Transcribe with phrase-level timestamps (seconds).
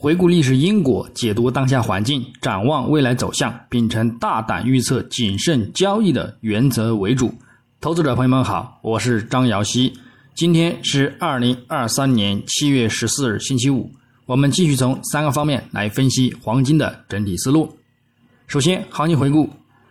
[0.00, 7.34] 回顾历史因果，解读当下环境，展望未来走向，秉承大胆预测、谨慎交易的原则为主。
[7.80, 9.92] 投资者朋友们好，我是张瑶希。
[10.36, 13.90] 今天是二零二三年七月十四日，星期五。
[14.24, 17.76] 我们继续从三个方面来分析黄金的整体思路。
[18.46, 19.50] 首先，行情回顾：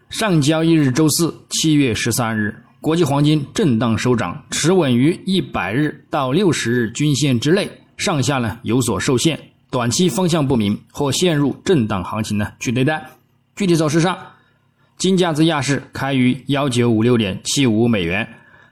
[0.10, 9.38] 上交易日周四，七月十三日，国际黄金震荡收涨，持稳于一百日到六十日均线之内，上下呢有所受限。
[9.70, 13.06] 短期方向不明或陷入震荡行情呢，去对待。
[13.56, 14.18] 具体走势上，
[14.98, 18.28] 金价自亚市开于幺九五六点七五美元，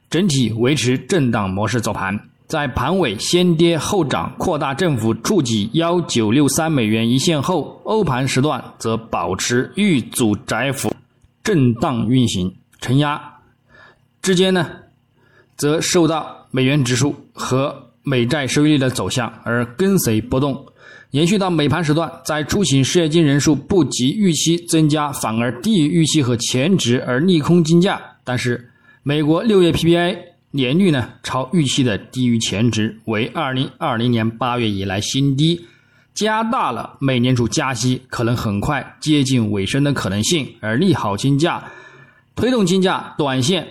[0.09, 2.17] 整体维持震荡模式走盘，
[2.47, 10.93] 在盘尾先跌后涨，扩大振幅触及幺九六三美元一线后，欧盘时段则保持遇阻窄幅
[11.43, 13.21] 震荡运行，承压
[14.21, 14.65] 之间呢，
[15.57, 20.65] 则受到美元指数和美债收益率的走向而跟随波动。
[21.11, 28.01] 延续到美盘时段，在出行失业金人数不及预期增加，反而低于预期和前值而利空金价。
[28.25, 28.69] 但是，
[29.01, 30.17] 美国六月 PPI
[30.51, 35.65] 年率呢超预期的低于前值，为二零二零年八月以来新低，
[36.13, 41.63] 加大了美联储加息可能很快接近尾声的可能性，而利好金价，
[42.35, 43.65] 推动金价短线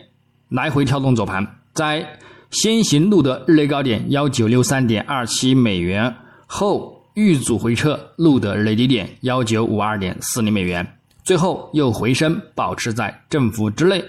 [0.48, 2.18] 来回跳动走盘，在
[2.50, 6.14] 先行录得日内高点幺九六三点二七美元
[6.46, 7.03] 后。
[7.14, 10.84] 遇阻回撤，录得日内低点幺九五二点四零美元，
[11.22, 14.04] 最后又回升，保持在振幅之内。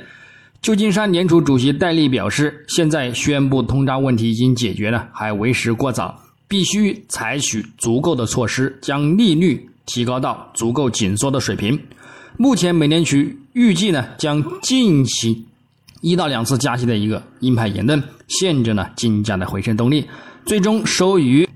[0.60, 11.80] 旧金山联储主席戴利表示，现在宣布通胀问题已经解决了，还为时过早，必须采取足够的措施，将利率提高到足够紧缩的水平。
[12.38, 13.18] 目前，美联储
[13.54, 15.46] 预计呢将进行
[16.02, 20.08] 一到两次加息的一个鹰派言论，限制了金价的回升动力，
[20.48, 21.48] 最终收于。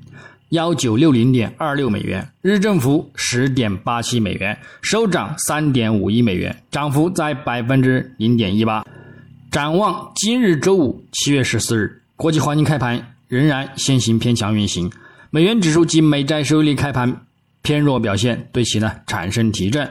[0.49, 8.83] 幺九六零点二六美元，日振幅十点八七美元，收涨三点五一美元，涨幅在百分之零点一八。
[9.51, 14.91] 展望今日周五七月十四日，国际黄金开盘仍然先行偏强运行，
[15.29, 17.25] 美元指数及美债收益率开盘
[17.61, 19.87] 偏弱表现，对其呢产生提振。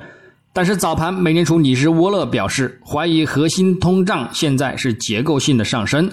[0.52, 6.10] 但是早盘美联储理事沃勒表示，怀疑核心通胀现在是结构性的上升。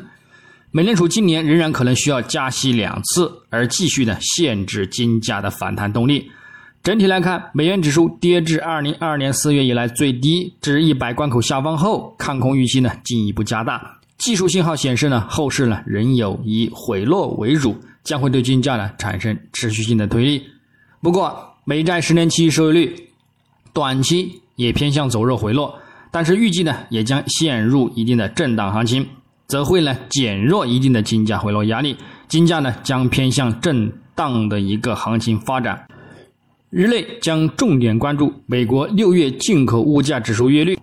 [0.72, 6.30] 美联储今年仍然可能需要加息两次，而继续呢限制金价的反弹动力。
[6.84, 14.00] 整体来看，美元指数跌至二零二二年四月以来最低，至一百关口下方后，看空预期呢进一步加大。
[14.18, 20.44] 技术信号显示呢，后市呢仍有以回落为主，将会对金价呢产生持续性的推力。
[21.02, 23.10] 不过，美债十年期收益率
[23.74, 25.74] 短期也偏向走弱回落，
[26.12, 29.08] 但是预计呢也将陷入一定的震荡行情。
[29.48, 31.96] 则会呢减弱一定的金价回落压力，
[32.28, 35.88] 金价呢将偏向震荡的一个行情发展。
[36.70, 40.78] 日内将重点关注美国六月进口物价指数月率、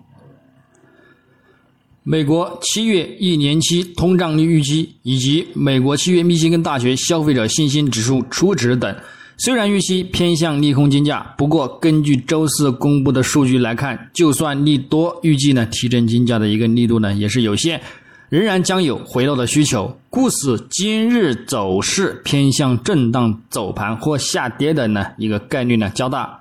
[2.03, 8.95] 美国七月一年期通胀率预期以及美国七月密歇根大学消费者信心指数初值等。
[9.37, 17.81] 虽然预期偏向利空金价，不过根据周四公布的数据来看，就算利多，预计呢提振金价的一个力度呢也是有限。
[18.33, 26.39] 仍然将有回落的需求，故此今日走势偏向震荡走盘或下跌的呢一个概率呢较大。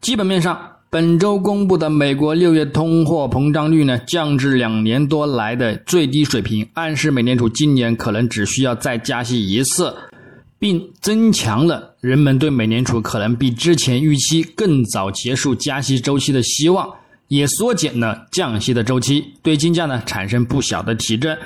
[0.00, 9.94] 基本面上，本周公布的美国六月通货膨胀率呢降至两年多来的最低水平，暗示美联储今年可能只需要再加息一次，
[10.58, 16.88] 并增强了人们对美联储可能比之前预期更早结束加息周期的希望。
[17.28, 21.36] 也缩减了降息的周期，对金价呢产生不小的提振。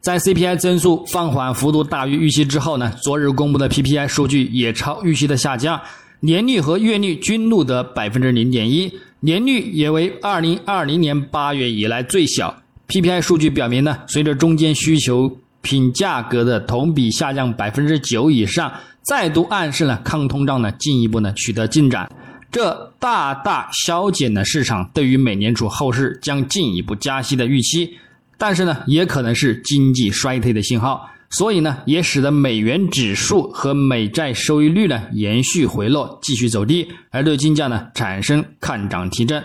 [0.00, 5.80] 在 CPI 增速放缓幅度大于预期之后呢，昨日公布的 PPI 数据也超预期的下降，
[6.20, 12.62] 年率和月率均录得百分之零点一，年率也为二零二零年八月以来最小。
[12.86, 18.72] PPI 数据表明呢，随着中间需求品价格的同比下降百分之九以上，
[19.02, 22.08] 再度暗示了抗通胀呢进一步呢取得进展。
[22.50, 27.98] 这大大消减了市场对于美联储后市将进一步加息的预期，
[28.38, 39.44] 但是呢，也可能是经济衰退的信号，所以呢，也使得美元指数和美债收益率呢延续回落，继续走低，而对金价呢产生看涨提振。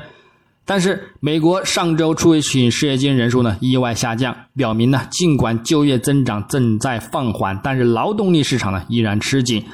[0.66, 9.66] 但是，美国上周出勤失业金人数呢意外下降，表明呢，尽管就业增长正在放缓，但是劳动力市场呢依然吃紧。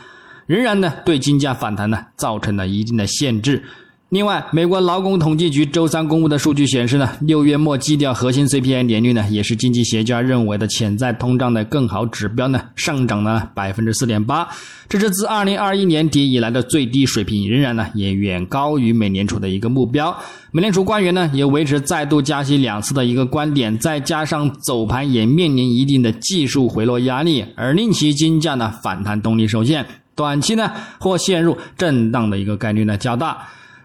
[0.50, 3.64] 仍然呢，对金价反弹呢造成了一定的限制。
[4.10, 14.48] 另外，美国劳工统计局周三公布的数据显示呢，六月末基调核心 CPI 年率呢，也是经济学家认为的潜在通胀的更好指标呢，上涨了百分之四点八，
[14.88, 20.18] 这是自二零二一年底以来的最低水平，仍然呢也远高于美联储的一个目标。
[20.52, 29.86] 美联储官员呢也维持再度加息两次的一个观点，再加上走盘也面临一定的技术回落压力，而令其金价呢反弹动力受限，
[30.20, 30.70] 短期呢
[31.00, 33.38] 或陷入震荡的一个概率呢较大。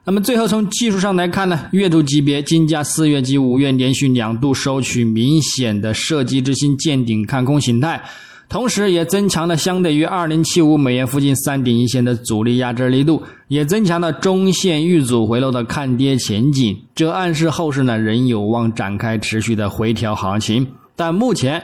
[0.05, 8.03] 那么最后从技术上来看呢，月度级别金价四月及五月连续两度收取明显的射击之星见顶看空形态，
[8.49, 20.67] 同时也增强了相对于二零七五美元附近三点一线的阻力压制力度，也增强了中线遇阻回落的看跌前景，这暗示后市呢仍有望展开持续的回调行情。
[20.97, 21.63] 但目前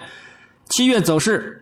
[0.71, 1.60] 七月走势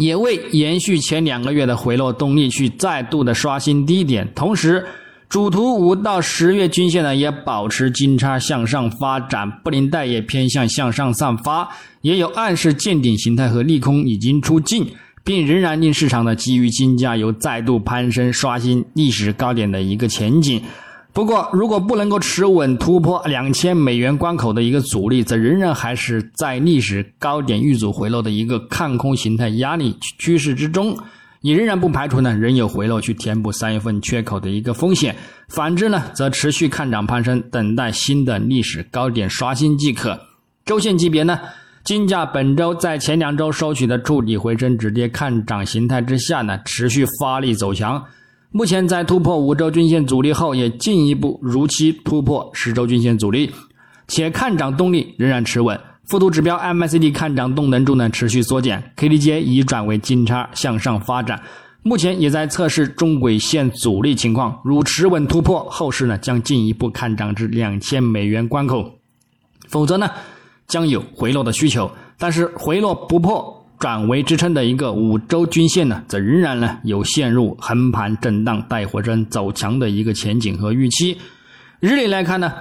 [0.00, 4.84] 也未延续前两个月的回落动力，去再度的刷新低点，同时。
[5.28, 11.68] 主图五到十月均线呢，也保持金叉向上发展，布林带也偏向向上散发，
[12.02, 14.84] 也有暗示见顶形态和利空已经出尽，
[15.22, 20.60] 并仍然令市场呢基于金价有再度攀升、刷新历史高点的一个前景。
[21.12, 30.96] 不过，如果不能够持稳突破两千美元关口的一个阻力，则仍然还是在历史高点遇阻回落的一个看空形态压力趋势之中。
[31.42, 35.16] 你仍然不排除呢，仍有回落去填补三月份缺口的一个风险。
[35.48, 40.20] 反之呢，则持续看涨攀升，等待新的历史高点刷新即可。
[40.64, 41.40] 周线级别呢，
[41.82, 48.04] 金价本周在前两周收取的触底回升止跌看涨形态之下呢，持续发力走强。
[48.52, 53.48] 目前在突破五周均线阻力后，也进一步如期突破十周均线阻力，
[54.08, 55.78] 且看涨动力仍然持稳。
[56.08, 61.40] 附图指标 MACD 看涨动能柱呢持续缩减，KDJ 已转为金叉向上发展，
[61.84, 68.98] 目前也在测试中轨线阻力情况，如持稳突破，后市呢将进一步看涨至两千美元关口，
[69.68, 70.10] 否则呢
[70.66, 71.88] 将有回落的需求，
[72.18, 81.18] 但是回落不破转为支撑的一个五周均线呢，则仍然呢有陷入横盘震荡带火针走强的一个前景和预期。
[81.80, 82.52] 日历来看呢。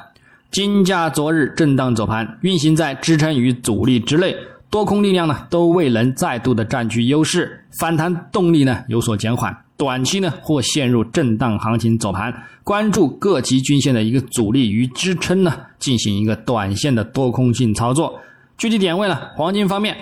[0.52, 4.36] 金价昨日震荡走盘，运行在支撑与阻力之内，
[4.72, 12.34] 多空力量呢都未能再度的占据优势，反弹动力呢有所减缓，短期呢或陷入震荡行情走盘。
[12.64, 18.20] 关注各级均线的一个阻力与支撑呢，进行一个短线的多空性操作。
[18.58, 19.96] 具体点位呢，黄金方面，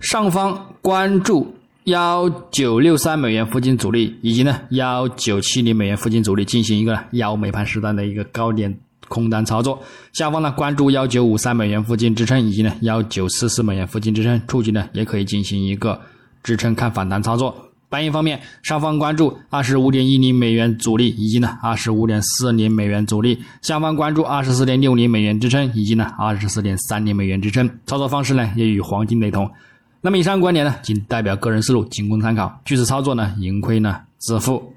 [0.00, 1.54] 上方关注
[1.84, 8.78] 幺九六三美元附近阻力，以及呢幺九七零美元附近阻力，进行一个幺美盘时段的一个高点。
[9.08, 9.80] 空单操作，
[10.12, 16.00] 下方呢关注幺九五三美元附近支撑，以及呢幺九四四美元附近支撑，触及呢也可以进行一个
[16.42, 17.54] 支撑看反弹操作。
[17.88, 27.70] 白银方面，上方关注二十五点一零美元阻力，以及呢二十五点四零美元阻力，下方关注二十四点六零美元支撑，以及呢二十四点三零美元支撑。
[27.86, 29.48] 操作方式呢也与黄金雷同。
[30.06, 32.60] 那么以上观点呢仅代表个人思路，仅供参考。
[32.64, 34.72] 据此操作呢盈亏呢自负。